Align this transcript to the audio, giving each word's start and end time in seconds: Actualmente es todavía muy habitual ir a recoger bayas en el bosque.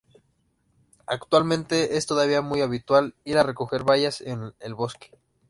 Actualmente 1.05 1.95
es 1.95 2.07
todavía 2.07 2.41
muy 2.41 2.61
habitual 2.61 3.13
ir 3.23 3.37
a 3.37 3.43
recoger 3.43 3.83
bayas 3.83 4.21
en 4.21 4.51
el 4.59 4.73
bosque. 4.73 5.11